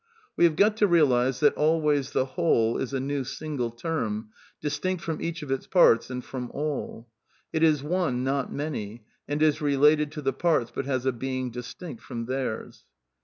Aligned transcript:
We 0.35 0.45
have 0.45 0.55
got 0.55 0.77
to 0.77 0.87
realize 0.87 1.41
that 1.41 1.53
always" 1.53 2.09
the 2.11 2.21
w 2.25 2.33
hole 2.33 2.77
is 2.79 2.91
a 2.91 2.99
new 2.99 3.21
single^termj 3.21 4.29
distinct 4.59 5.03
fr6m 5.03 5.21
each 5.21 5.43
of 5.43 5.51
its 5.51 5.67
parts 5.67 6.09
and 6.09 6.25
from 6.25 6.49
all: 6.55 7.07
it 7.53 7.61
is 7.61 7.83
one, 7.83 8.23
noT 8.23 8.51
many^ 8.51 9.01
and 9.27 9.43
is 9.43 9.61
related 9.61 10.11
to 10.13 10.23
the 10.23 10.33
parts 10.33 10.71
but 10.73 10.87
has 10.87 11.05
a 11.05 11.11
being 11.11 11.51
distinct 11.51 12.01
from 12.01 12.25
theirs." 12.25 12.87